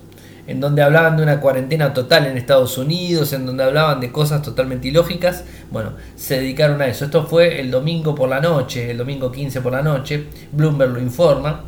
[0.53, 4.43] en donde hablaban de una cuarentena total en Estados Unidos, en donde hablaban de cosas
[4.43, 7.07] totalmente ilógicas, bueno, se dedicaron a eso.
[7.07, 11.01] Esto fue el domingo por la noche, el domingo 15 por la noche, Bloomberg lo
[11.01, 11.65] informa,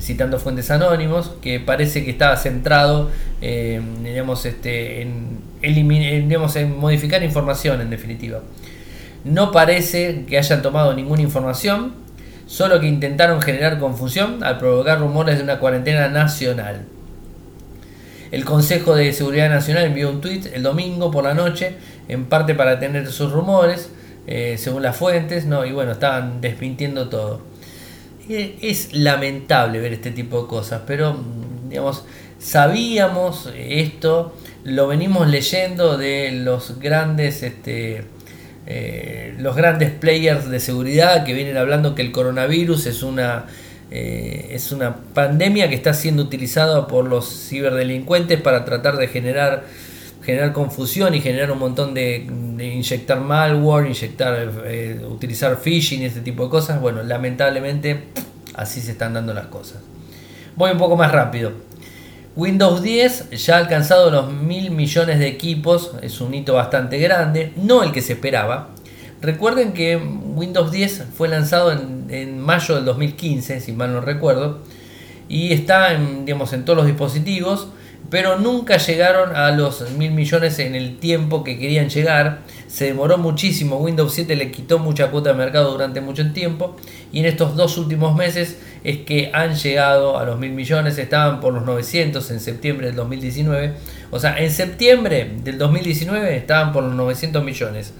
[0.00, 3.10] citando fuentes anónimos, que parece que estaba centrado
[3.42, 3.82] eh,
[4.46, 8.40] este, en, digamos, en modificar información en definitiva.
[9.24, 11.92] No parece que hayan tomado ninguna información,
[12.46, 16.86] solo que intentaron generar confusión al provocar rumores de una cuarentena nacional.
[18.32, 21.74] El Consejo de Seguridad Nacional envió un tuit el domingo por la noche,
[22.08, 23.90] en parte para tener sus rumores,
[24.26, 25.66] eh, según las fuentes, ¿no?
[25.66, 27.42] y bueno, estaban desmintiendo todo.
[28.28, 31.14] Es lamentable ver este tipo de cosas, pero
[31.68, 32.04] digamos,
[32.38, 38.04] sabíamos esto, lo venimos leyendo de los grandes, este,
[38.66, 43.44] eh, los grandes players de seguridad que vienen hablando que el coronavirus es una
[43.94, 49.64] eh, es una pandemia que está siendo utilizada por los ciberdelincuentes para tratar de generar,
[50.24, 52.24] generar confusión y generar un montón de,
[52.58, 56.80] inyectar malware, inyectar, eh, utilizar phishing y este tipo de cosas.
[56.80, 58.04] Bueno, lamentablemente
[58.54, 59.82] así se están dando las cosas.
[60.56, 61.52] Voy un poco más rápido.
[62.34, 67.52] Windows 10 ya ha alcanzado los mil millones de equipos, es un hito bastante grande,
[67.56, 68.70] no el que se esperaba.
[69.22, 74.58] Recuerden que Windows 10 fue lanzado en, mayo del 2015, si mal no recuerdo,
[75.28, 77.68] y está en, digamos, en todos los dispositivos
[78.10, 82.40] pero nunca llegaron a los mil millones en el tiempo que querían llegar.
[82.66, 86.76] Se demoró muchísimo, Windows 7 le quitó mucha cuota de mercado durante mucho tiempo
[87.12, 91.40] y en estos dos últimos meses es que han llegado a los mil millones, estaban
[91.40, 93.74] por los 900 en septiembre del 2019,
[94.10, 97.94] o sea, en septiembre del 2019 estaban por los 900 millones.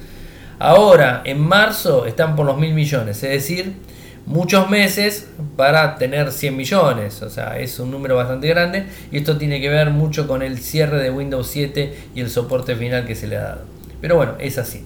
[0.64, 3.72] Ahora, en marzo, están por los mil millones, es decir,
[4.26, 9.38] muchos meses para tener 100 millones, o sea, es un número bastante grande y esto
[9.38, 13.16] tiene que ver mucho con el cierre de Windows 7 y el soporte final que
[13.16, 13.62] se le ha dado.
[14.00, 14.84] Pero bueno, es así.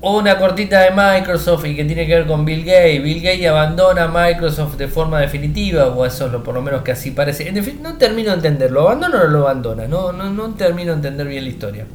[0.00, 3.02] Una cortita de Microsoft y que tiene que ver con Bill Gates.
[3.02, 6.92] Bill Gates abandona Microsoft de forma definitiva, o eso es lo por lo menos que
[6.92, 7.46] así parece.
[7.46, 8.80] En fin, no termino de entenderlo.
[8.80, 9.86] ¿Lo abandona o no lo abandona?
[9.86, 11.86] No, no, no termino de entender bien la historia.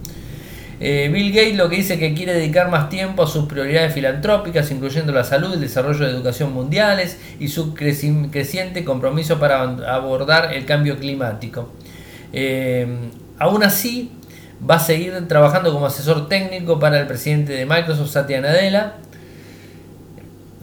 [0.83, 4.71] Eh, Bill Gates lo que dice que quiere dedicar más tiempo a sus prioridades filantrópicas,
[4.71, 10.65] incluyendo la salud, el desarrollo de educación mundiales y su creciente compromiso para abordar el
[10.65, 11.71] cambio climático.
[12.33, 12.87] Eh,
[13.37, 14.11] aún así,
[14.67, 18.93] va a seguir trabajando como asesor técnico para el presidente de Microsoft, Satya Nadella.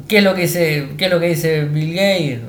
[0.09, 2.41] ¿Qué es lo que dice, qué es lo que dice Bill Gates?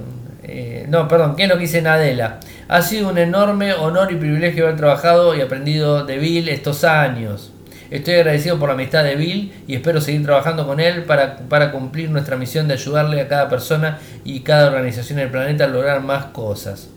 [0.42, 2.40] Eh, no, perdón, ¿qué es lo que dice Nadella?
[2.68, 7.52] Ha sido un enorme honor y privilegio haber trabajado y aprendido de Bill estos años.
[7.91, 11.71] Estoy agradecido por la amistad de Bill y espero seguir trabajando con él para, para
[11.71, 16.02] cumplir nuestra misión de ayudarle a cada persona y cada organización del planeta a lograr
[16.02, 16.89] más cosas.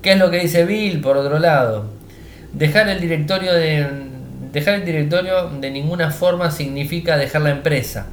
[0.00, 1.86] ¿Qué es lo que dice Bill por otro lado?
[2.52, 3.86] Dejar el directorio de,
[4.52, 8.06] dejar el directorio de ninguna forma significa dejar la empresa.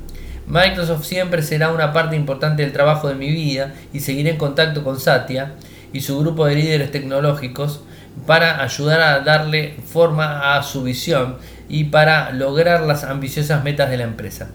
[0.47, 4.83] Microsoft siempre será una parte importante del trabajo de mi vida y seguiré en contacto
[4.83, 5.53] con Satya
[5.93, 7.83] y su grupo de líderes tecnológicos
[8.25, 11.37] para ayudar a darle forma a su visión
[11.69, 14.49] y para lograr las ambiciosas metas de la empresa.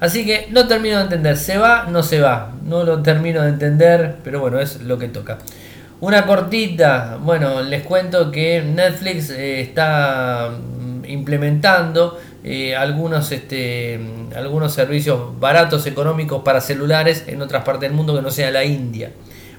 [0.00, 3.50] Así que no termino de entender, se va, no se va, no lo termino de
[3.50, 5.38] entender, pero bueno, es lo que toca.
[6.00, 14.00] Una cortita, bueno, les cuento que Netflix eh, está mm, implementando eh, algunos, este,
[14.34, 18.64] algunos servicios baratos, económicos para celulares en otras partes del mundo que no sea la
[18.64, 19.12] India.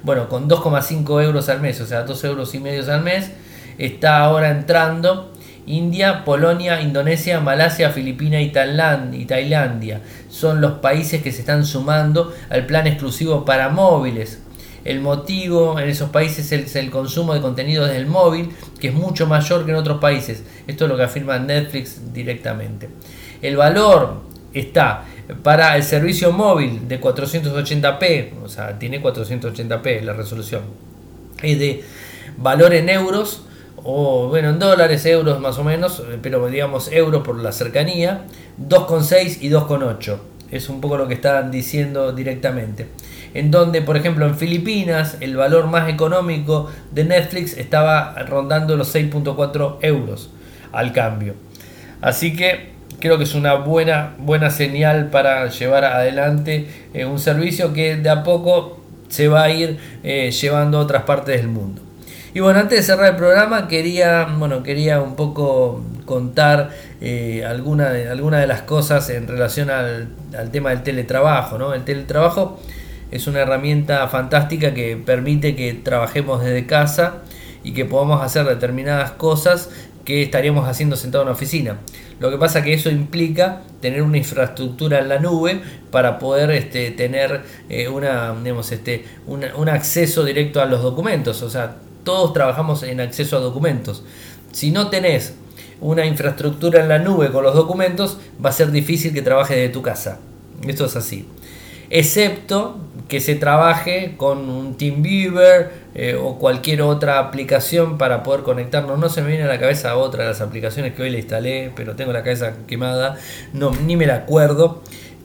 [0.04, 3.32] Bueno, con 2,5 euros al mes, o sea, 2 euros y medio al mes,
[3.78, 5.33] está ahora entrando
[5.65, 8.49] India, Polonia, Indonesia, Malasia, Filipinas y,
[9.26, 10.02] Tailandia.
[10.30, 14.39] Son los países que se están sumando al plan exclusivo para móviles.
[14.84, 18.49] El motivo en esos países es el, consumo de contenido desde el móvil,
[18.80, 20.43] que es mucho mayor que en otros países.
[20.67, 22.89] Esto es lo que afirma Netflix directamente.
[23.41, 24.23] El valor
[24.54, 25.06] está
[25.41, 30.63] para el servicio móvil de 480p, o sea, tiene 480p la resolución,
[31.41, 31.84] es de
[32.38, 33.45] valor en euros
[33.84, 38.26] o bueno, en dólares, euros más o menos, eh, pero digamos euros por la cercanía,
[38.60, 40.17] 2,6 y 2,8.
[40.52, 42.88] Es un poco lo que están diciendo directamente.
[43.34, 48.93] En donde, por ejemplo, en Filipinas el valor más económico de Netflix estaba rondando los
[48.93, 50.30] 6.4 euros
[50.72, 51.34] al cambio.
[52.02, 57.74] Así que creo que es una buena, buena señal para llevar adelante eh, un servicio
[57.74, 61.83] que de a poco se va a ir eh, llevando a otras partes del mundo.
[62.36, 67.91] Y bueno, antes de cerrar el programa quería, bueno, quería un poco contar eh, alguna,
[67.91, 70.10] de, las cosas en relación al,
[70.52, 71.60] tema del teletrabajo.
[71.60, 71.76] ¿no?
[71.76, 72.60] El teletrabajo
[73.12, 77.22] es una herramienta fantástica que permite que trabajemos desde casa
[77.63, 79.69] y que podamos hacer determinadas cosas
[80.04, 81.78] que estaríamos haciendo sentado en una oficina.
[82.19, 86.89] Lo que pasa que eso implica tener una infraestructura en la nube para poder este,
[86.91, 91.41] tener eh, una, digamos, este, un acceso directo a los documentos.
[91.43, 94.04] O sea, todos trabajamos en acceso a documentos.
[94.52, 95.36] Si no tenés
[95.82, 99.74] una infraestructura en la nube con los documentos, va a ser difícil que trabajes desde
[99.74, 100.20] tu casa.
[100.68, 101.28] Esto es así.
[101.89, 108.98] Excepto que se trabaje con un TeamViewer eh, o cualquier otra aplicación para poder conectarnos.
[108.98, 111.72] No se me viene a la cabeza otra de las aplicaciones que hoy le instalé,
[111.76, 113.18] pero tengo la cabeza quemada,
[113.54, 114.82] no, ni me la acuerdo.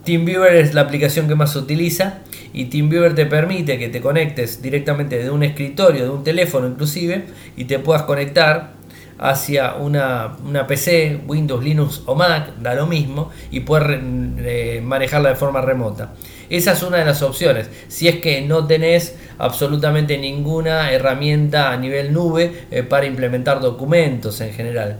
[0.09, 4.59] TeamViewer es la aplicación que más se utiliza y TeamViewer te permite que te conectes
[4.59, 7.25] directamente de un escritorio, de un teléfono inclusive,
[7.55, 8.71] y te puedas conectar
[9.19, 10.35] hacia una,
[10.67, 14.01] PC, Windows, Linux o Mac, da lo mismo, y poder
[14.39, 16.13] eh, manejarla de forma remota.
[16.49, 17.69] Esa es una de las opciones.
[17.87, 24.41] Si es que no tenés absolutamente ninguna herramienta a nivel nube eh, para implementar documentos
[24.41, 24.97] en general.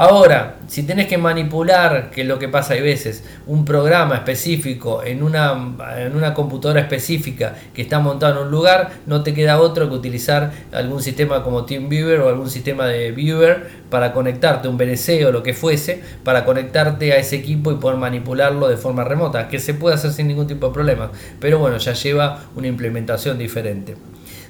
[0.00, 5.02] Ahora, si tenés que manipular, que es lo que pasa hay veces, un programa específico
[5.02, 9.58] en una, en una computadora específica que está montado en un lugar, no te queda
[9.58, 14.78] otro que utilizar algún sistema como TeamViewer o algún sistema de Viewer para conectarte, un
[14.78, 19.02] BNC o lo que fuese, para conectarte a ese equipo y poder manipularlo de forma
[19.02, 22.68] remota, que se puede hacer sin ningún tipo de problema, pero bueno, ya lleva una
[22.68, 23.96] implementación diferente.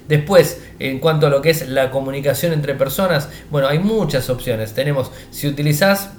[0.09, 4.73] Después, en cuanto a lo que es la comunicación entre personas, bueno, hay muchas opciones.
[4.73, 6.09] Tenemos, si utilizas,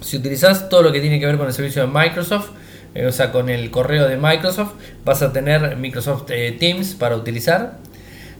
[0.00, 2.48] si utilizas todo lo que tiene que ver con el servicio de Microsoft,
[2.94, 4.72] eh, o sea, con el correo de Microsoft,
[5.04, 7.76] vas a tener Microsoft eh, Teams para utilizar.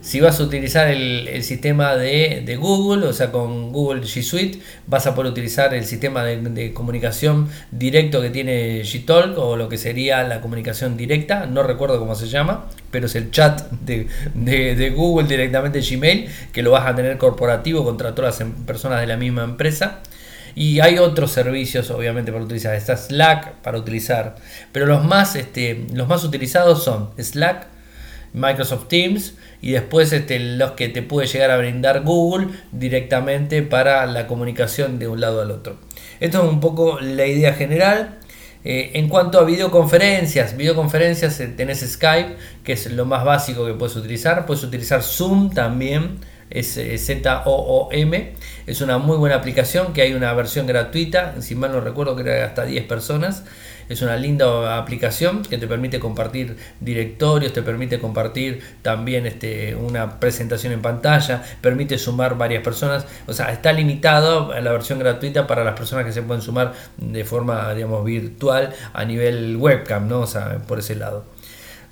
[0.01, 5.05] Si vas a utilizar el, sistema de, Google, o sea, con Google G Suite, vas
[5.07, 10.23] a poder utilizar el sistema de, comunicación directo que tiene Gtalk o lo que sería
[10.23, 15.81] la comunicación directa, no recuerdo cómo se llama, pero es el chat de, Google directamente
[15.81, 19.43] Gmail, que lo vas a tener corporativo contra todas las em, personas de la misma
[19.43, 19.99] empresa.
[20.55, 22.73] Y hay otros servicios, obviamente, para utilizar.
[22.73, 24.35] Está Slack para utilizar.
[24.71, 27.67] Pero los más, este, los más utilizados son Slack,
[28.33, 34.05] Microsoft Teams y después este, los que te puede llegar a brindar Google directamente para
[34.05, 35.77] la comunicación de un lado al otro.
[36.19, 38.17] Esto es un poco la idea general.
[38.65, 43.73] Eh, en cuanto a videoconferencias, videoconferencias eh, tenés Skype, que es lo más básico que
[43.73, 44.45] puedes utilizar.
[44.45, 48.33] Puedes utilizar Zoom también, es eh, Z-O-O-M.
[48.67, 52.23] Es una muy buena aplicación que hay una versión gratuita, si mal no recuerdo que
[52.23, 53.45] era hasta 10 personas.
[53.89, 60.19] Es una linda aplicación que te permite compartir directorios, te permite compartir también este, una
[60.19, 63.05] presentación en pantalla, permite sumar varias personas.
[63.27, 66.73] O sea, está limitado a la versión gratuita para las personas que se pueden sumar
[66.97, 70.21] de forma, digamos, virtual a nivel webcam, ¿no?
[70.21, 71.25] O sea, por ese lado.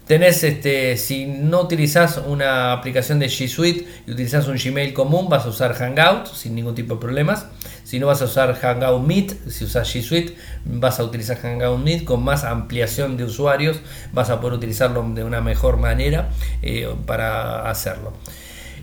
[0.08, 5.28] Tenés, este, si no utilizas una aplicación de G Suite y utilizas un Gmail común,
[5.28, 7.48] vas a usar Hangout sin ningún tipo de problemas.
[7.84, 11.84] Si no vas a usar Hangout Meet, si usas G Suite, vas a utilizar Hangout
[11.84, 13.82] Meet con más ampliación de usuarios,
[14.14, 16.30] vas a poder utilizarlo de una mejor manera
[16.62, 18.14] eh, para hacerlo.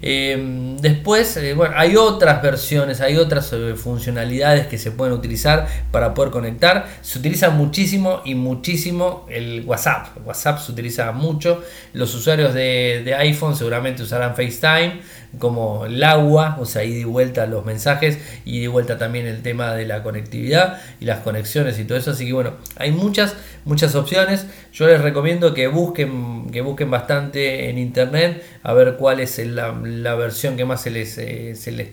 [0.07, 5.67] Em, después, eh, bueno, hay otras versiones, hay otras eh, funcionalidades que se pueden utilizar
[5.91, 6.87] para poder conectar.
[7.01, 10.09] Se utiliza muchísimo y muchísimo el WhatsApp.
[10.27, 11.63] WhatsApp se utiliza mucho.
[11.95, 15.01] Los usuarios de, de iPhone seguramente usarán FaceTime
[15.39, 19.75] como el agua, o sea, y vuelta los mensajes y de vuelta también el tema
[19.75, 22.13] de la conectividad y las conexiones y todo eso.
[22.13, 24.47] Así que bueno, hay muchas, muchas opciones.
[24.73, 29.73] Yo les recomiendo que busquen, que busquen bastante en internet a ver cuál es la,
[30.15, 31.89] versión que más se les, eh, se les,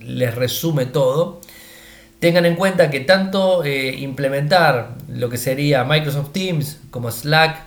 [0.00, 1.40] les resume todo.
[2.18, 7.66] Tengan en cuenta que tanto eh, implementar lo que sería Microsoft Teams como Slack,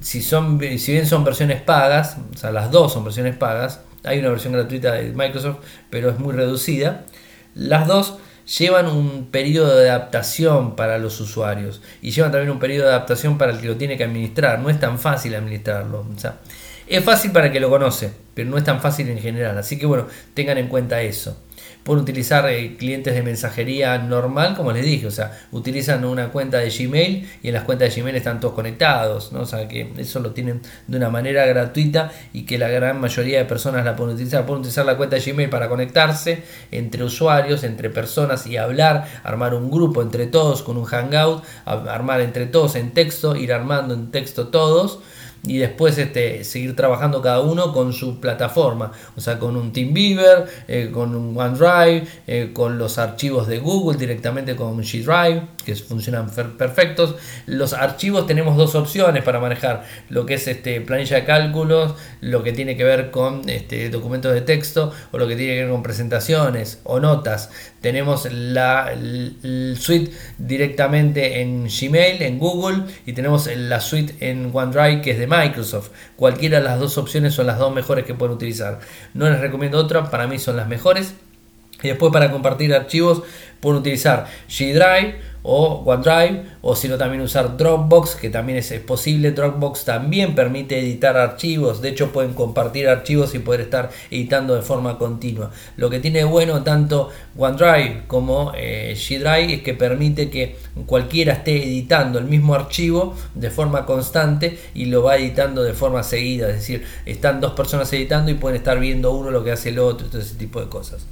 [0.00, 4.18] si, son, si bien son versiones pagas, o sea, las dos son versiones pagas, hay
[4.18, 5.58] una versión gratuita de Microsoft,
[5.90, 7.04] pero es muy reducida.
[7.54, 8.18] Las dos
[8.58, 13.38] llevan un periodo de adaptación para los usuarios y llevan también un periodo de adaptación
[13.38, 14.58] para el que lo tiene que administrar.
[14.58, 16.06] No es tan fácil administrarlo.
[16.86, 19.56] es fácil para el que lo conoce, pero no es tan fácil en general.
[19.58, 21.36] Así que bueno, tengan en cuenta eso.
[21.84, 26.58] Pueden utilizar eh, clientes de mensajería normal, como les dije, o sea, utilizan una cuenta
[26.58, 29.40] de Gmail y en las cuentas de Gmail están todos conectados, ¿no?
[29.40, 33.38] O sea, que eso lo tienen de una manera gratuita y que la gran mayoría
[33.38, 34.46] de personas la pueden utilizar.
[34.46, 39.54] Pueden utilizar la cuenta de Gmail para conectarse entre usuarios, entre personas y hablar, armar
[39.54, 44.10] un grupo entre todos con un hangout, armar entre todos en texto, ir armando en
[44.10, 45.00] texto todos
[45.44, 50.46] y después este, seguir trabajando cada uno con su plataforma, o sea, con un TeamViewer,
[50.68, 55.74] eh, con un OneDrive, eh, con los archivos de Google directamente con G Drive, que
[55.74, 57.16] funcionan perfectos.
[57.46, 62.42] Los archivos tenemos dos opciones para manejar, lo que es este, planilla de cálculos, lo
[62.42, 65.70] que tiene que ver con este, documentos de texto o lo que tiene que ver
[65.72, 67.50] con presentaciones o notas.
[67.82, 68.94] Tenemos la,
[69.76, 75.26] suite directamente en Gmail, en Google, y tenemos la suite en OneDrive que es de
[75.26, 75.90] Microsoft.
[76.16, 78.80] Cualquiera de las dos opciones son las dos mejores que pueden utilizar.
[79.12, 81.14] No les recomiendo otra, para mí son las mejores.
[81.82, 83.22] Y después para compartir archivos
[83.60, 88.72] pueden utilizar G Drive o OneDrive o si no también usar Dropbox que también es,
[88.80, 89.32] posible.
[89.32, 91.82] Dropbox también permite editar archivos.
[91.82, 95.50] De hecho pueden compartir archivos y poder estar editando de forma continua.
[95.76, 100.56] Lo que tiene bueno tanto OneDrive como eh, G Drive es que permite que
[100.86, 106.02] cualquiera esté editando el mismo archivo de forma constante y lo va editando de forma
[106.02, 106.48] seguida.
[106.48, 109.78] Es decir están dos personas editando y pueden estar viendo uno lo que hace el
[109.78, 111.06] otro todo ese tipo de cosas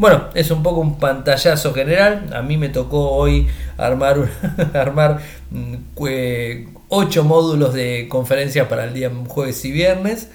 [0.00, 2.30] bueno, es un poco un pantallazo general.
[2.32, 4.30] A mí me tocó hoy armar,
[4.72, 5.20] armar
[5.52, 10.28] 8 mm, módulos de conferencia para el día jueves y viernes.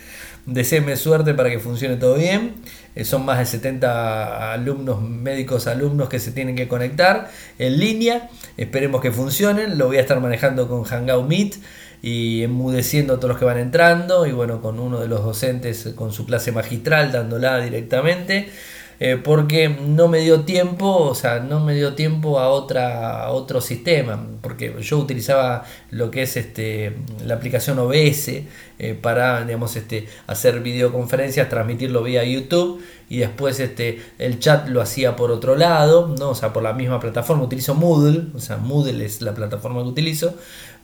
[0.45, 2.53] Deseeme suerte para que funcione todo bien.
[2.93, 8.29] Eh, son más de 70 alumnos, médicos alumnos que se tienen que conectar en línea.
[8.57, 9.79] Esperemos que funcionen.
[9.79, 11.55] Lo voy a estar manejando con Hangout Meet
[12.03, 15.91] y enmudeciendo a todos los que van entrando y bueno, con uno de los docentes
[15.95, 18.51] con su clase magistral dándola directamente.
[18.99, 23.59] Eh, porque no me dio tiempo, o sea, no me dio tiempo a, otra, otro
[23.59, 28.29] sistema, porque yo utilizaba lo que es este, la aplicación OBS
[28.77, 34.81] eh, para digamos, este, hacer videoconferencias, transmitirlo vía YouTube y después este, el chat lo
[34.81, 36.29] hacía por otro lado, ¿no?
[36.29, 39.89] o sea, por la misma plataforma, utilizo Moodle, o sea, Moodle es la plataforma que
[39.89, 40.35] utilizo,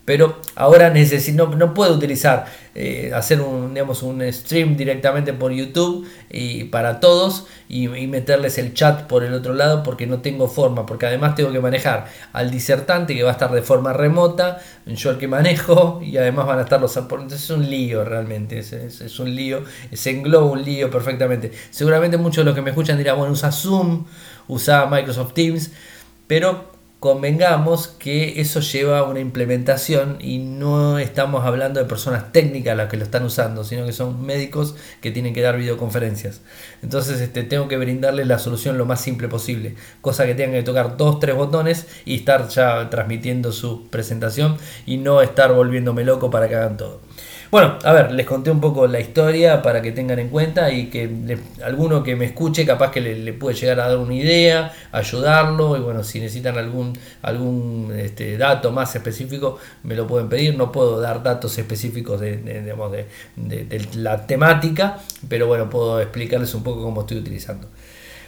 [0.04, 6.08] pero ahora necesito, no, puedo utilizar, eh, hacer un, digamos, un stream directamente por YouTube
[6.30, 10.86] y para todos y, meterles el chat por el otro lado porque no tengo forma,
[10.86, 15.12] porque además tengo que manejar al disertante que va a estar de forma remota, yo
[15.12, 18.74] el que manejo y además van a estar los entonces es un lío realmente, es,
[18.74, 21.52] es, un lío, se engloba un lío perfectamente.
[21.70, 24.06] Seguramente muchos de los que me escuchan dirán, bueno, usa Zoom,
[24.48, 25.72] usa Microsoft Teams,
[26.28, 26.71] pero
[27.02, 32.90] convengamos que eso lleva a una implementación y no estamos hablando de personas técnicas las
[32.90, 36.42] que lo están usando, sino que son médicos que tienen que dar videoconferencias.
[36.84, 40.62] Entonces este, tengo que brindarles la solución lo más simple posible, cosa que tengan que
[40.62, 46.30] tocar dos, tres botones y estar ya transmitiendo su presentación y no estar volviéndome loco
[46.30, 47.02] para que hagan todo.
[47.52, 50.86] Bueno, a ver, les conté un poco la historia para que tengan en cuenta y
[50.88, 55.76] que alguno que me escuche capaz que le, puede llegar a dar una idea, ayudarlo
[55.76, 60.72] y bueno, si necesitan algún, algún este, dato más específico me lo pueden pedir, no
[60.72, 67.02] puedo dar datos específicos de, de la temática, pero bueno, puedo explicarles un poco cómo
[67.02, 67.68] estoy utilizando.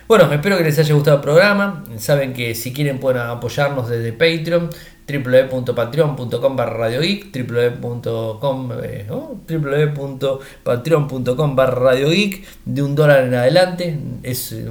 [0.06, 1.86] Bueno, espero que les haya gustado el programa.
[1.98, 4.70] Saben que si quieren pueden apoyarnos desde Patreon
[5.08, 14.00] www.patreon.com barra radio geek www.com eh, www.patreon.com barra radio geek de un dólar en adelante
[14.24, 14.66] es eh,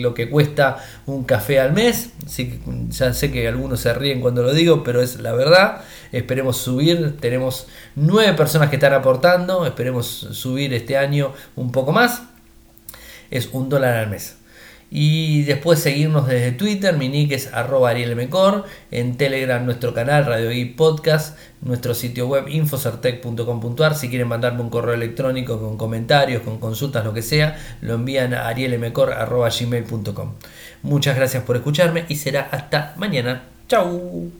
[0.00, 0.76] lo que cuesta
[1.06, 5.00] un café al mes así ya sé que algunos se ríen cuando lo digo pero
[5.02, 5.80] es la verdad.
[6.12, 12.22] Esperemos subir tenemos nueve personas que están aportando esperemos subir este año un poco más.
[13.30, 14.39] Es un dólar al mes
[14.90, 20.50] y después seguirnos desde Twitter, mi nick es arroba arielmecor, en Telegram nuestro canal Radio
[20.50, 26.58] y Podcast, nuestro sitio web infocertec.com.ar, si quieren mandarme un correo electrónico con comentarios, con
[26.58, 30.34] consultas, lo que sea, lo envían a arielmecor.gmail.com.
[30.82, 33.44] Muchas gracias por escucharme y será hasta mañana.
[33.68, 34.39] Chau.